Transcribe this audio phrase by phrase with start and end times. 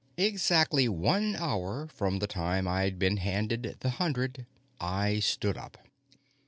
[0.17, 4.47] Exactly one hour from the time I'd been handed the hundred,
[4.79, 5.77] I stood up.